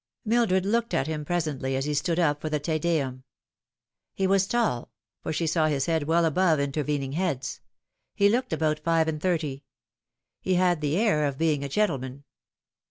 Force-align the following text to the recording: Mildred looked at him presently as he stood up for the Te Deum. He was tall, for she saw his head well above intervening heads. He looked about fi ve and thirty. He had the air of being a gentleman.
Mildred 0.25 0.65
looked 0.65 0.95
at 0.95 1.05
him 1.05 1.23
presently 1.23 1.75
as 1.75 1.85
he 1.85 1.93
stood 1.93 2.17
up 2.17 2.41
for 2.41 2.49
the 2.49 2.59
Te 2.59 2.79
Deum. 2.79 3.23
He 4.15 4.25
was 4.25 4.47
tall, 4.47 4.89
for 5.21 5.31
she 5.31 5.45
saw 5.45 5.67
his 5.67 5.85
head 5.85 6.05
well 6.05 6.25
above 6.25 6.59
intervening 6.59 7.11
heads. 7.11 7.61
He 8.15 8.27
looked 8.27 8.51
about 8.51 8.79
fi 8.79 9.03
ve 9.03 9.09
and 9.11 9.21
thirty. 9.21 9.63
He 10.39 10.55
had 10.55 10.81
the 10.81 10.97
air 10.97 11.27
of 11.27 11.37
being 11.37 11.63
a 11.63 11.69
gentleman. 11.69 12.23